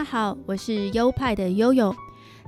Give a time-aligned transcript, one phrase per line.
[0.00, 1.94] 大家好，我是优派的悠悠，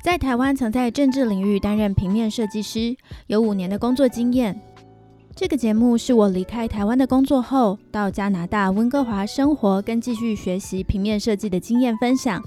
[0.02, 2.96] 在台湾曾在政治领域担任平面设计师，
[3.26, 4.58] 有五年的工作经验。
[5.36, 12.42] 这个节目是我离开台湾的工作后，到加拿大温哥华生活跟继续学习平面设计的经验分享，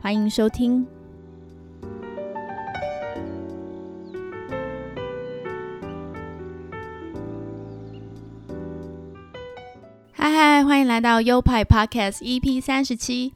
[0.00, 0.84] 欢迎收听。
[10.10, 13.34] 嗨嗨，欢迎来到优派 Podcast EP 三十七。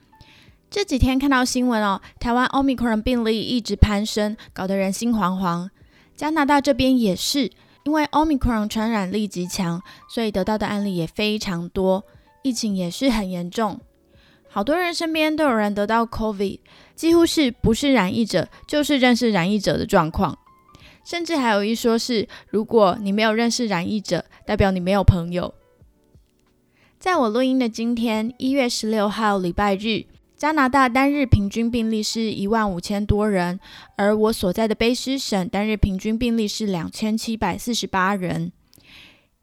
[0.73, 5.69] 这几天看到新闻哦，台湾 Omicron 病例一直攀升，搞得人心惶惶。
[6.17, 7.51] 加拿大这边也是，
[7.85, 12.07] 因为 Omicron 传染力极强，所以得到的案例也非常多，
[12.43, 13.79] 疫情也是很严重。
[14.49, 16.61] 好多人身边都有人得到 COVID，
[16.95, 20.39] 几乎是不是染疫者就是认识染疫者的状况。
[21.05, 25.53] 甚至还有一说是，如果你没有认识染疫者，代表你没有朋友。
[26.99, 30.07] 在我录音的今天，一月十六号，礼拜日。
[30.43, 33.61] 加拿大单日平均病例是一万五千多人，
[33.95, 38.51] 而我所在的卑诗省单日平均病例是两千七百四十八人。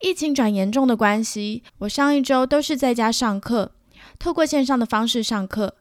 [0.01, 3.71] 疫情转严重的关系，我上一周都是在家上课，
[4.19, 5.75] 透过线上的方式上课。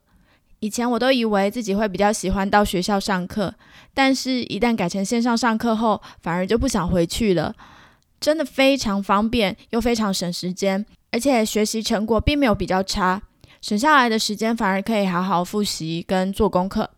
[0.61, 3.53] 以前我都以为自己会比较喜欢到学校上课，
[3.93, 7.57] 但是一旦改成线上上课后，反而就不想回去了。
[8.21, 13.23] 真的非常方便，又非常省时间，而且学习成果并没有比较差。
[13.61, 16.91] 省下来的时间反而可以好好复习跟做功课。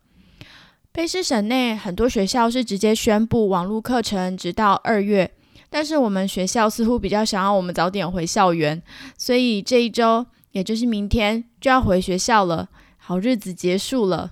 [0.93, 5.31] 卑诗省内很多学校是直接宣布网络课程直到二月，
[5.69, 8.83] 但是我们学校似乎比较想要我们早点回校园，
[9.17, 12.67] 所以这一周，也就是明天就要回学校了，
[12.97, 14.31] 好日子结束了。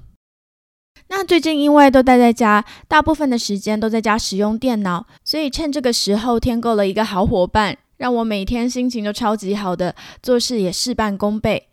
[1.08, 11.69] 那最近因为都待在家，大部分的时间都在家使用电脑，所以趁这个时候添购了一个好伙伴，让我每天心情都超级好的，做事也事半功倍。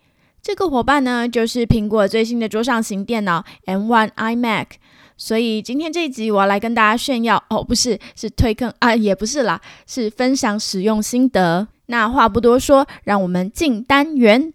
[0.47, 4.67] 这个伙伴呢，就是苹果最新的桌上型电脑 M1 iMac。
[5.17, 11.67] 所以今天这一集我要来跟大家炫耀哦，不是，是推坑啊，也不是啦，是分享使用心得。
[11.87, 14.53] 那话不多说，让我们进单元。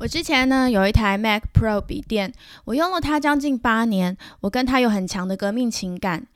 [0.00, 2.32] 我之前呢有一台 Mac Pro 笔电，
[2.64, 6.26] 我用了它将近八年，我跟它有很强的革命情感。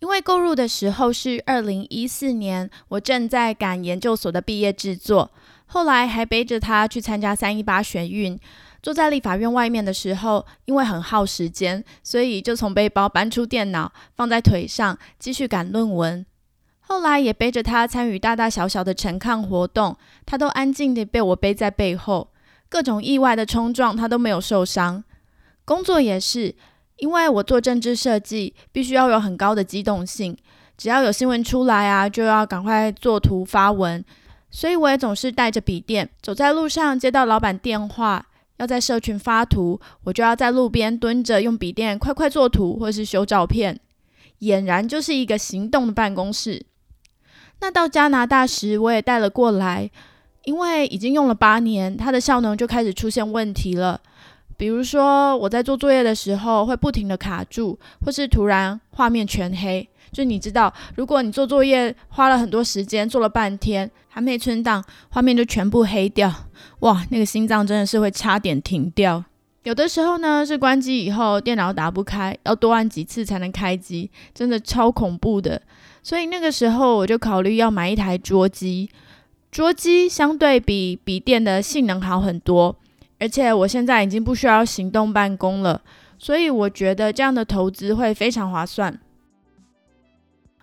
[0.00, 5.30] 因为购入的时候是二零一四年，我正在赶研究所的毕业制作，
[5.66, 8.36] 后来还背着它去参加三一八学运。
[8.82, 16.26] 坐在立法院外面的时候，因为很耗时间，所以就从背包搬出电脑，放在腿上继续赶论文。
[16.80, 19.96] 后来也背着它参与大大小小的陈抗活动，
[20.26, 22.31] 它都安静地被我背在背后。
[22.72, 25.04] 各种意外的冲撞，他都没有受伤。
[25.62, 26.54] 工作也是，
[26.96, 30.34] 因为我做政治设计，必须要有很高的机动性。
[30.78, 34.02] 只要有新闻出来啊，就要赶快做图发文。
[34.50, 38.24] 所以我也总是带着笔电，走在路上，接到老板电话，
[38.56, 43.78] 要在社群发图，我就要在路边蹲着，用笔电快快做图或是修照片，
[44.40, 46.64] 俨然就是一个行动的办公室。
[47.60, 49.90] 那到加拿大时，我也带了过来。
[50.44, 54.00] 因为已经用了八年，它的效能就开始出现问题了。
[54.56, 59.88] 比如说，我在做作业的时候会不停的卡住，或是突然画面全黑。
[60.12, 66.32] 就你知道，如果你做作业花了很多时间，做了半天还没存档，画面就全部黑掉，
[66.80, 69.24] 哇，那个心脏真的是会差点停掉。
[69.62, 75.60] 有的时候呢，是关机以后电脑打不开，要多按几次才能开机，真的超恐怖的。
[76.02, 78.90] 所以那个时候我就考虑要买一台桌机。
[79.52, 82.74] 桌机相对比笔电的性能好很多，
[83.18, 85.82] 而且我现在已经不需要行动办公了，
[86.18, 88.98] 所以我觉得这样的投资会非常划算。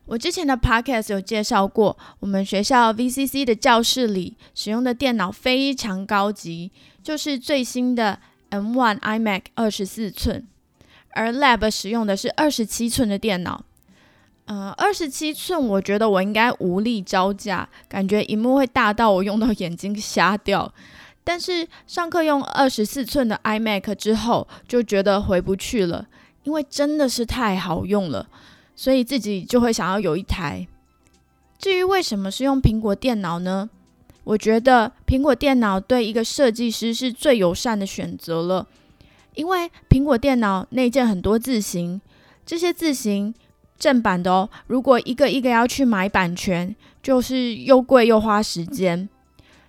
[0.08, 6.72] 我之前的 podcast 有介绍过，我们学校 VCC 的教室里使用的电脑非常高级，
[7.04, 8.20] 就是最新的
[8.50, 10.48] M1 iMac 二十四寸，
[11.12, 13.66] 而 Lab 使用的是二十七寸的电脑。
[14.50, 20.74] 呃，二十七寸，我觉得我应该无力招架，感觉荧幕会大到我用到眼睛瞎掉。
[21.24, 26.08] 但是上课用二十四寸的 iMac 之后，就觉得回不去了，
[26.46, 28.28] 因为真的是太好用了，
[28.76, 30.68] 所以自己就会想要有一台。
[31.60, 33.70] 至于为什么是用苹果电脑呢？
[34.24, 38.66] 我觉得苹果电脑对一个设计师是最友善的选择了，
[39.36, 42.02] 因为苹果电脑内建很多字型，
[42.44, 43.36] 这些字型。
[43.80, 49.08] 正版的哦，如果一个一个要去买版权，就是又贵又花时间。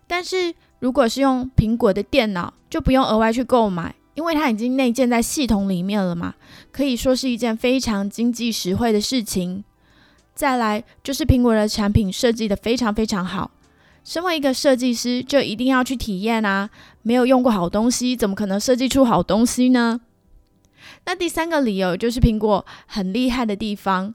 [0.07, 6.35] 但是如果是用苹果的电脑，就不用额外去购买，因为它已经内建在系统里面了嘛，
[6.73, 9.63] 可以说是一件非常经济实惠的事情。
[10.35, 13.51] 再来就是苹果的产品设计的非常非常好，
[14.03, 16.71] 身为一个设计师就一定要去体验啊，
[17.03, 20.01] 没有用过好东西，怎么可能设计出好东西呢？
[21.05, 24.15] 那第三个理由就是苹果很厉害的地方，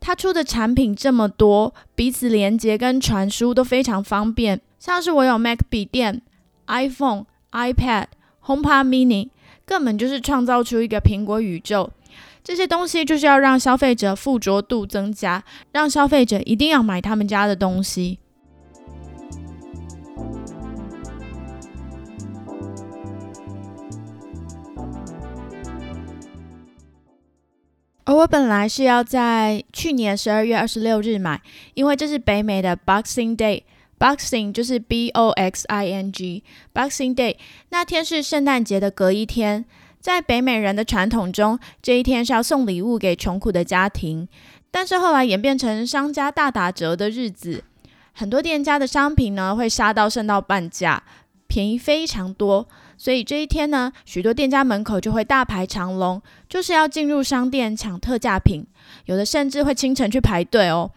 [0.00, 6.22] 它出的产品这么多，彼此连接跟传输都非常方便，像是我有 Mac 笔电、
[6.66, 8.06] iPhone、iPad。
[8.46, 9.30] HomePod Mini
[9.64, 11.90] 根本就是创造出一个苹果宇宙，
[12.42, 15.42] 这些东西就是要让消费者附着度增加，
[15.72, 18.18] 让消费者一定要买他们家的东西。
[28.14, 31.42] 我本来是要在去年十二月二十六日买，
[31.74, 33.62] 因为这是北美的 Boxing Day。
[33.98, 37.36] Boxing 就是 B O X I N G，Boxing Day
[37.70, 39.64] 那天是圣诞节的隔一天，
[40.00, 44.28] 在北美人的传统中，这一天是要送礼物给穷苦的家庭。
[44.70, 47.64] 但是后来演变成商家大打折的日子，
[48.12, 51.02] 很多店家的商品呢会杀到剩到半价，
[51.54, 52.66] 便宜非常多。
[52.96, 58.66] 所以这一天呢，许多店家门口就会大排长龙，就是要进入商店抢特价品，
[59.04, 60.90] 有的甚至会清晨去排队哦。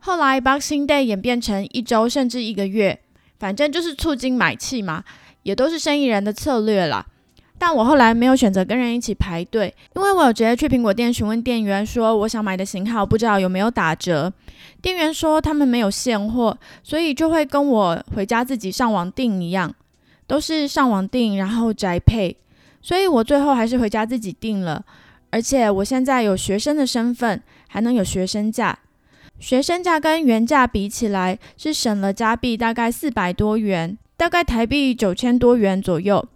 [0.00, 3.00] 后来 Boxing Day 演变成一周甚至一个月，
[3.38, 5.02] 反正就是促进买气嘛，
[5.44, 7.06] 也都是生意人的策略了。
[7.60, 14.32] 但我后来没有选择跟人一起排队，因为我有直接去苹果店询问店员说我想买的型号，不知道有没有打折。
[14.80, 19.74] 店员说他们没有现货，所以就会跟我回家自己上网订一样，
[20.26, 22.34] 都是上网订然后宅配，
[22.80, 24.82] 所以我最后还是回家自己订了。
[25.28, 28.78] 而且我现在有学生的身份，还能有学生价。
[29.38, 36.26] 学生价跟原价比起来是省了加币大概四百多元，大概台币九千多元左右，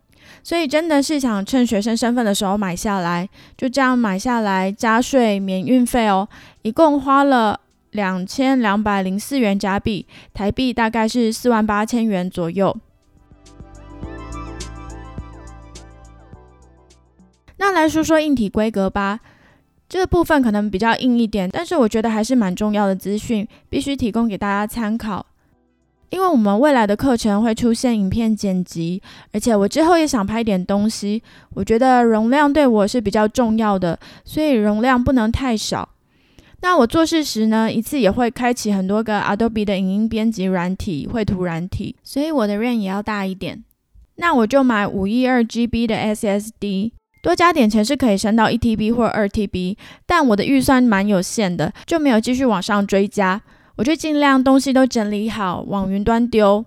[0.43, 6.29] 所以真的是想趁学生身份的时候买下来，就这样买下来加税免运费哦，
[6.63, 7.61] 一共花了
[7.91, 12.77] 两千两百零四元加币，台币大概是四万八千元左右。
[17.57, 19.21] 那来说说硬体规格吧。
[19.87, 25.25] 这个部分可能比较硬一点，但是我觉得还是蛮重要的资讯，必须提供给大家参考。
[26.15, 29.03] 因为我们未来的课程会出现影片剪辑，
[29.33, 31.21] 而且我之后也想拍点东西，
[31.55, 35.89] 我觉得容量对我是比较重要的，所以容量不能太少。
[36.61, 43.65] 那我做事时呢，一次也会开启很多个 Adobe 的影音编辑软体、绘图软体，所以我的 RAM 也要大一点。
[44.15, 46.93] 那我就买五一二 GB 的 SSD。
[47.23, 49.77] 多加点钱是可以升到一 TB 或二 TB，
[50.07, 53.41] 但我的预算蛮有限的，就没有继续往上追加。
[53.77, 56.65] 我就尽量东西都整理好，往云端丢。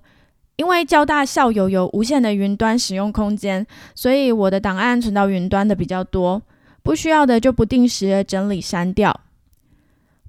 [0.58, 6.42] 因为交大校友有无限的云端使用空间，所以我的档案存到云端的比较多，
[6.82, 9.22] 不需要的就不定时的整理删掉。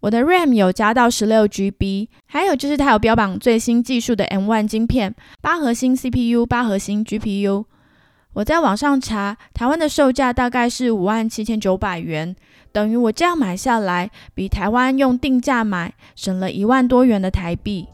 [0.00, 7.64] 我的 RAM 有加到十六 GB，还有就是它有标榜最新技术的 M1 晶片，八核心 CPU，八核心 GPU。
[8.34, 12.36] 我在网上查，台湾的售价大概是五万七千九百元，
[12.70, 17.88] 等于我这样买下来，比台湾用定价买省了一万多元的台币。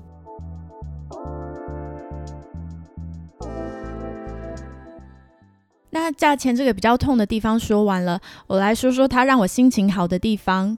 [5.91, 10.77] 那价钱这个比较痛的地方说完了，我来说说它让我心情好的地方。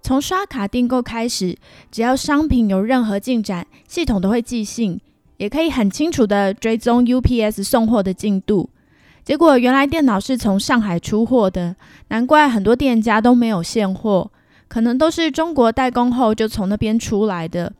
[0.00, 1.56] 从刷卡订购开始，
[1.92, 5.00] 只要商品有任何进展，系统都会寄信，
[5.36, 8.70] 也可以很清楚的追踪 UPS 送货的进度。
[9.26, 11.74] 结果原来电脑是从上海出货的，
[12.10, 14.30] 难怪很多店家都没有现货，
[14.68, 17.72] 可能都是中国代工后就从那边出来的。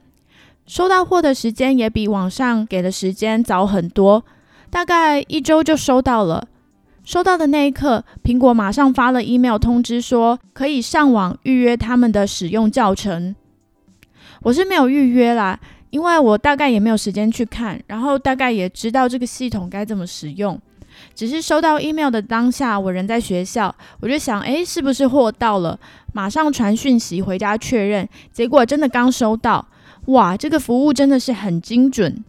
[0.66, 4.24] 收到货的时间也比网上给的时间早很多，
[4.70, 6.48] 大概一周就收到了。
[7.04, 13.36] 收到的那一刻，苹果马上发了 email 通知说可以上网预约他们的使用教程。
[14.42, 15.60] 我是没有预约啦，
[15.90, 20.60] 因为我大概也没有时间去看，然后大概也知道这个系统该怎么使用。
[21.14, 25.78] 只是收到 email 的当下，我人在学校，我就想，诶，是不是货到了？
[26.12, 29.66] 马上传讯息回家确认，结果真的刚收到，
[30.06, 32.24] 哇，这个服务真的是很精准。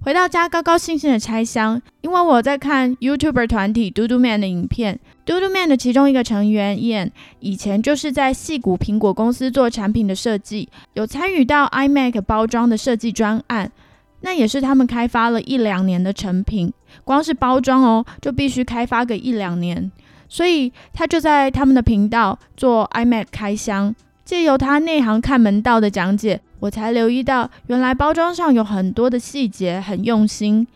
[0.00, 13.72] 回到家，高高兴兴的拆箱，因为我在看 YouTuber 团体 Dodo Man 的影片 Dodo Man 的其中一个成员 Ian 以前就是在细谷苹果公司做产品的设计，有参与到 iMac 包装的设计专案。
[14.20, 16.72] 那也是他们开发了一两年的成品，
[17.04, 19.90] 光是包装哦，就必须开发个一两年。
[20.28, 23.94] 所以他就在他们的频道做 iMac 开箱，
[24.24, 30.66] 借由他内行看门道的讲解，我才留意到原来包装上有很多的细节很用心。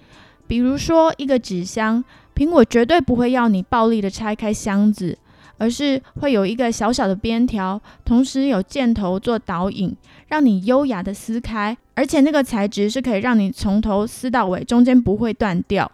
[0.46, 2.02] 比如说一个纸箱
[2.34, 5.18] 苹果绝对不会要你暴力的拆开箱子，
[5.62, 11.76] 而是会有一个小小的边条，同时有箭头做导引，让你优雅的撕开。
[11.94, 15.88] 而且那个材质是可以让你从头撕到尾，中间不会断掉。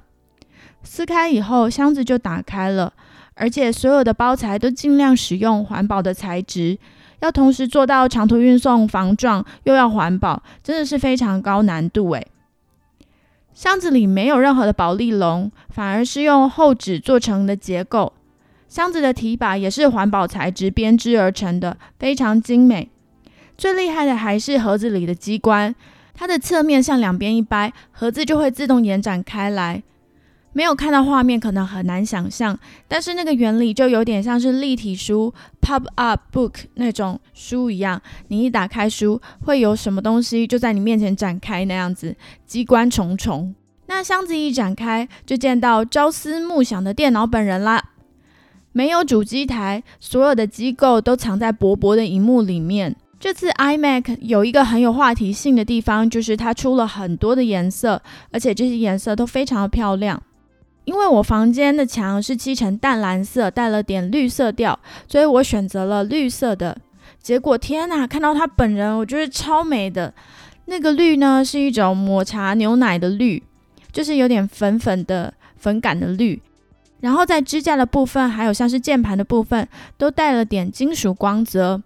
[0.82, 2.90] 撕开以后，箱子就打开了，
[3.34, 6.78] 而且所有的包材都尽量使用环保的材质，
[7.20, 12.26] 要同时做到长途运送防撞又要环保，真的是非常高难度诶。
[13.52, 18.14] 箱子里没有任何的保利龙，反而是用厚纸做成的结构。
[18.68, 22.90] 箱子的提把也是环保材质编织而成的，非常精美。
[23.56, 25.74] 最厉害的还是盒子里的机关，
[26.14, 29.82] 它的侧面向两边一掰，盒子就会自动延展开来。
[30.52, 32.58] 没有看到画面，可能很难想象，
[32.88, 38.00] 但是那个原理就有点像是立体书 （pop up book） 那种书一样。
[38.28, 43.54] 你一打开书，会有什么东西就在你面前展开那样子，机关重重。
[43.86, 47.90] 那箱子一展开，就见到朝思暮想的电脑本人啦。
[48.78, 52.94] 没有主机台，所有的机构都藏在薄薄的荧幕里面。
[53.18, 60.22] 这次 iMac 有一个很有话题性的地方，就是它出了很多的颜色，而且这些颜色都非常的漂亮。
[60.84, 66.78] 因为我房间的墙是漆成淡蓝色，带了点绿色调，所以我选择了绿色的。
[67.20, 70.14] 结果天哪，看到它本人，我觉得超美的。
[70.66, 73.42] 那个绿呢，是一种抹茶牛奶的绿，
[73.90, 76.40] 就是有点粉粉的粉感的绿。
[77.00, 81.82] 然后在支架的部分，还有像是键盘的部分，都带了点金属光泽。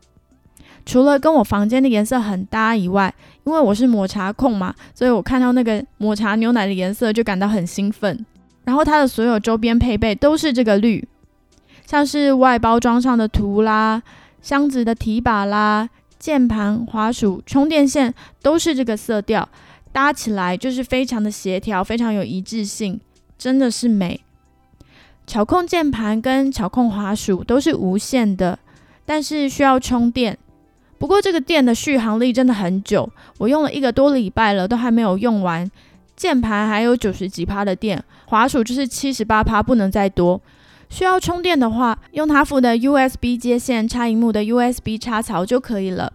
[0.85, 3.14] 除了跟我房间的颜色很搭以外，
[3.45, 8.25] 因为我是抹茶控嘛，所以我看到那个抹茶牛奶的颜色就感到很兴奋。
[8.64, 11.07] 然后它的所有周边配备都是这个绿，
[11.87, 14.02] 像是外包装上的图啦、
[14.40, 15.88] 箱子的提把啦、
[16.19, 19.49] 键盘、滑鼠、充电线都是这个色调，
[19.92, 23.00] 搭起来就是非常的协调，非常有一致性，
[23.37, 24.21] 真的是美。
[25.33, 28.59] 巧控键盘跟巧控滑鼠都是无线的，
[29.07, 30.37] 但是需要充电。
[30.99, 35.71] 不过这个电的续航力真的很久，我用了一个多礼拜了，都还没有用完。
[36.15, 40.39] 键盘还有九十几趴的电，滑鼠就是七十八趴，不能再多。
[40.91, 46.12] 需要充电的话，用它附的 USB 接线插荧幕的 USB 插槽就可以了。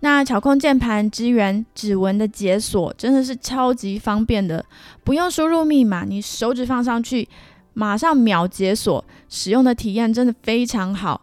[0.00, 4.64] 那巧控键盘支援指纹的解锁，真的是超级方便的，
[5.04, 7.28] 不用输入密码，你手指放上去，
[7.78, 11.20] 马上秒解锁，使用的体验真的非常好。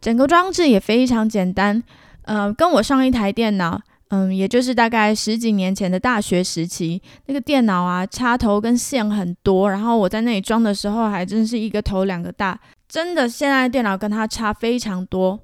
[0.00, 1.82] 整个装置也非常简单，
[2.22, 3.78] 呃，跟我上一台电脑。
[4.08, 12.58] 嗯，也就是大概十几年前的大学时期，那个电脑啊，插头跟线很多，然后我在那里装的时候，还真是一个头两个大。
[12.88, 15.40] 真的，现在电脑跟它差非常多。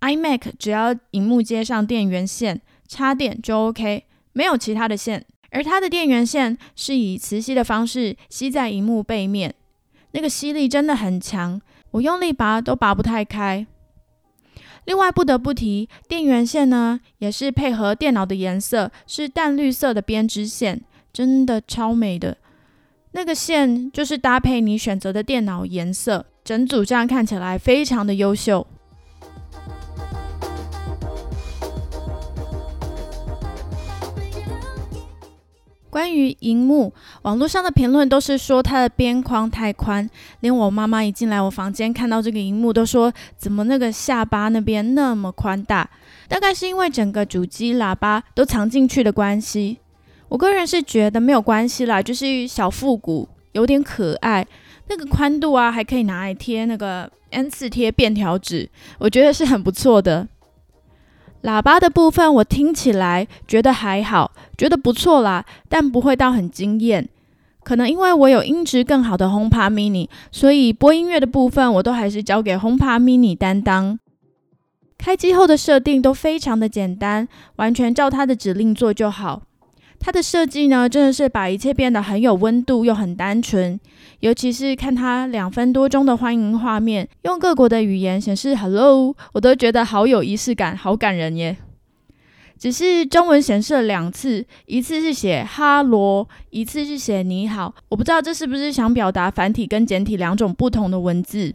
[0.00, 5.24] iMac 只要荧幕接上电源线，插电就 OK，没有其他的线。
[5.50, 9.54] 而它的电源线是以磁吸的方式吸在荧幕背面，
[10.12, 11.60] 那个吸力真的很强，
[11.92, 13.66] 我用力拔都拔不太开。
[14.84, 20.80] 另外不得不提，电源线呢也是配合电脑的颜色，是淡绿色的编织线，
[21.12, 22.36] 真的超美的。
[23.12, 28.66] 那个线就是搭配你选择的电脑颜色，整组这样看起来非常的优秀。
[35.96, 40.06] 关于荧幕，网络上的评论都是说它的边框太宽，
[40.40, 45.88] 连我妈妈一进来我房间看到这个荧幕，都说怎么那个下巴那边那么宽大？
[46.28, 49.78] 大概是因为整个主机喇叭都藏进去的关系。
[50.28, 54.46] 我个人是觉得没有关系啦，就是小复古，有点可爱。
[54.88, 60.28] 那个宽度啊，还可以拿来贴那个 N 次贴便条纸，我觉得是很不错的。
[61.46, 67.08] 喇叭的部分我听起来觉得还好，觉得不错啦，但不会到很惊艳。
[67.62, 73.96] 可能因为我有音质更好的 HomePod Mini，所以播音乐的部分我都还是交给 HomePod Mini 担当。
[74.98, 79.42] 开机后的设定都非常的简单，完全照它的指令做就好。
[79.98, 83.78] 它的设计呢，真的是把一切变得很有温度又很单纯。
[84.20, 91.56] 尤其是看它两分多钟的欢迎画面，用各国的语言显示 “hello”，我都觉得好有仪式感，好感人耶。
[92.58, 97.74] 只是中文显示了两次，一次是写哈罗，一次是写你好。
[97.90, 101.52] 我不知道这是不是想表达繁体跟简体两种不同的文字。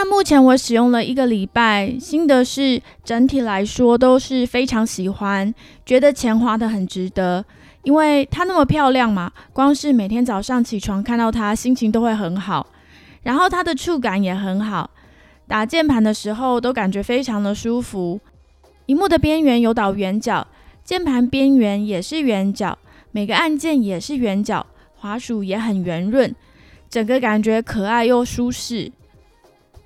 [0.00, 5.52] 那目前我使用了一个礼拜，心得是整体来说都是非常喜欢，
[5.84, 7.44] 觉得钱花的很值得，
[7.82, 12.64] 因为它那么漂亮嘛，光是每天早上起床看到它，心情都会很好。
[13.24, 14.88] 然后它的触感也很好，
[15.48, 18.20] 打键盘的时候都感觉非常的舒服。
[18.86, 20.46] 荧幕的边缘有导圆角，
[20.84, 22.78] 键盘边缘也是圆角，
[23.10, 24.64] 每个按键也是圆角，
[24.94, 26.32] 滑鼠也很圆润，
[26.88, 28.92] 整个感觉可爱又舒适。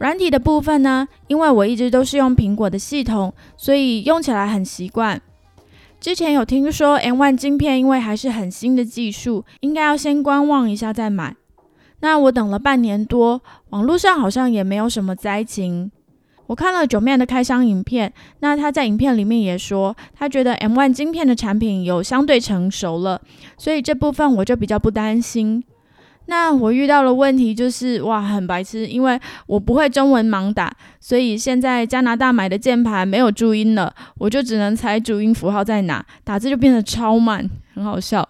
[0.02, 5.22] 软体的部分呢，因为我一直都是用苹果的系统，所以用起来很习惯。
[6.00, 11.36] 之前有听说 M1 晶片，因为还是很新的技术，应该要先观望一下再买。
[12.00, 13.40] 那我等了半年多，
[13.70, 15.92] 网络上好像也没有什么灾情。
[16.48, 23.20] 我看了九面的开箱影片，那他在影片里面也说，他觉得 M1 晶片的产品有相对成熟了，
[23.56, 25.62] 所以这部分我就比较不担心。
[26.26, 38.26] 那我遇到的问题就是哇，很白痴，因为我不会中文盲打，所以现在加拿大买的键盘没有注音了，我就只能猜注音符号在哪，打字就变得超慢，很好笑。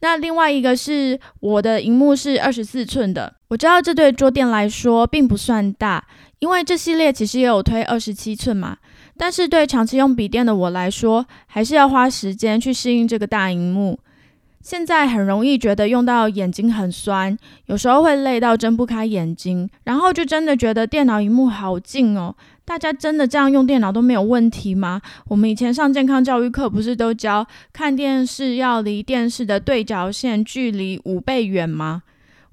[0.00, 6.04] 那另外一个是我的荧幕是二十四寸的，我知道这对桌垫来说并不算大，
[6.40, 8.78] 因为这系列其实也有推二十七寸嘛，
[9.16, 13.98] 但是对长期用笔电的我来说，还是要花时间去适应这个大荧幕。
[14.62, 22.34] 现在很容易觉得用到眼睛很酸，有时候会累到睁不开眼睛，然后就真的觉得电脑荧幕好近哦。
[22.64, 25.02] 大家真的这样用电脑都没有问题吗？
[25.26, 32.04] 我们以前上健康教育课不是都教看电视要离电视的对角线距离五倍远吗？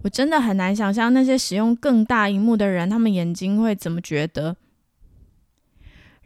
[0.02, 4.56] 我真的很难想象那些使用更大荧幕的人，他们眼睛会怎么觉得。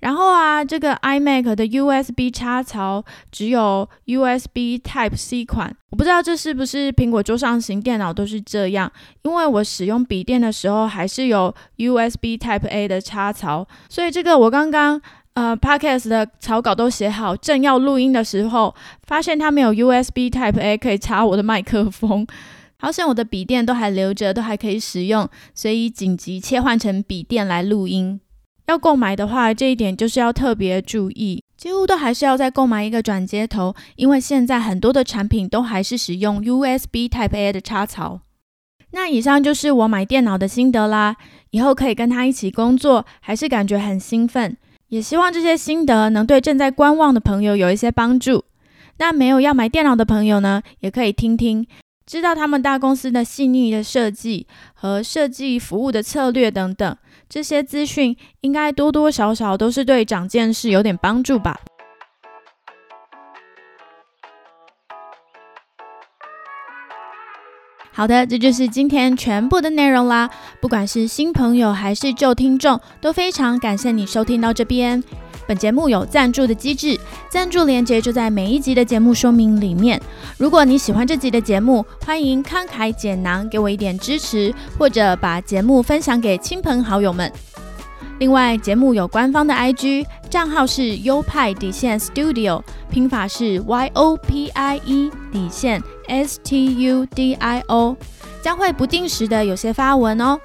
[0.03, 8.91] 然后啊，这个 iMac 的 USB 插槽只有 USB Type C 款，我不知道这是不是苹果桌上型电脑都是这样，
[9.22, 15.01] 因为我使用笔电的时候还是有 USB Type A 的插槽，所以这个我刚刚
[15.36, 22.27] 呃 Podcast 的草稿都写好，正要录音的时候，发现它没有 USB Type A 可以插我的麦克风，
[22.77, 28.19] 好像我的笔电都还留着，都还可以使用，所以紧急切换成笔电来录音。
[28.67, 38.21] 要购买的话，这一点就是要特别注意，几乎都还是要再购买一个转接头，因为现在很多的产品都还是使用 USB Type A 的插槽。
[38.91, 41.15] 那以上就是我买电脑的心得啦，
[41.49, 44.56] 以后可以跟他一起工作，还是感觉很兴奋。
[44.89, 48.45] 也希望这些心得能对正在观望的朋友有一些帮助。
[48.99, 51.65] 那没有要买电脑的朋友呢，也可以听听，
[52.06, 54.45] 知道他们大公司的细腻的设计
[54.76, 56.95] 和设计服务的策略等等。
[57.34, 61.60] 这些资讯应该多多少少都是对长见识有点帮助吧。
[67.91, 70.30] 好的，这就是今天全部的内容啦。
[70.62, 75.04] 不管是新朋友还是旧听众，都非常感谢你收听到这边。
[75.47, 80.01] 本节目有赞助的机制，赞助链接就在每一集的节目说明里面。
[80.38, 87.32] 如果你喜欢这集的节目，欢迎慷慨解囊给我一点支持，或者把节目分享给亲朋好友们。
[88.19, 97.97] 另外，节目有官方的 IG 账号是优派底线 Studio，拼法是 Y O P I E 底线 S T U D I O，
[98.41, 100.39] 将会不定时的有些发文哦。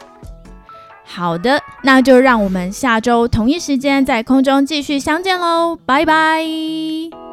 [1.10, 7.27] 好的，那就让我们下周同一时间在空中继续相见喽，拜拜。